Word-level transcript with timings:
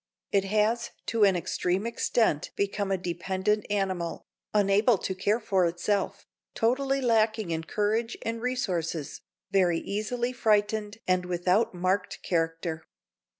It 0.31 0.45
has 0.45 0.89
to 1.05 1.23
an 1.25 1.35
extreme 1.35 1.85
extent 1.85 2.49
become 2.55 2.91
a 2.91 2.97
dependent 2.97 3.67
animal, 3.69 4.25
unable 4.51 4.97
to 4.97 5.13
care 5.13 5.39
for 5.39 5.67
itself, 5.67 6.25
totally 6.55 7.01
lacking 7.01 7.51
in 7.51 7.65
courage 7.65 8.17
and 8.23 8.41
resources, 8.41 9.21
very 9.51 9.77
easily 9.77 10.33
frightened 10.33 10.97
and 11.07 11.25
without 11.27 11.75
marked 11.75 12.23
character. 12.23 12.87